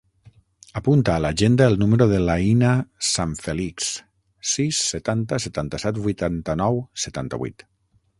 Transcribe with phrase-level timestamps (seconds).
[0.79, 2.71] Apunta a l'agenda el número de l'Aïna
[3.09, 3.89] Sanfelix:
[4.53, 7.67] sis, setanta, setanta-set, vuitanta-nou, setanta-vuit.